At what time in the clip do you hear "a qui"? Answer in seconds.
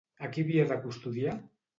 0.27-0.43